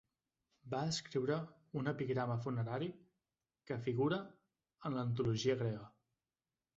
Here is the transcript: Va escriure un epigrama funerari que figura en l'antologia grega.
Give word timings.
Va 0.73 0.77
escriure 0.91 1.35
un 1.81 1.91
epigrama 1.91 2.37
funerari 2.45 2.87
que 3.73 3.77
figura 3.89 4.19
en 4.91 4.97
l'antologia 4.97 5.57
grega. 5.61 5.83